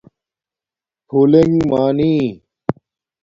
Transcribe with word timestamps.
پُھولنݣ 1.07 1.53
مانی 1.71 2.13